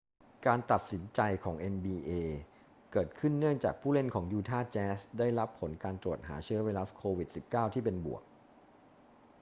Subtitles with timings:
[0.47, 2.09] การตัดสินใจของ nba
[2.91, 8.23] เกิดขึ้นเนื่องจากผู้เล่นของยูทาห์แจ๊สได้รับผลการตรวจหาเชื้อไวรัส โควิด-19 ที่เป็นบวก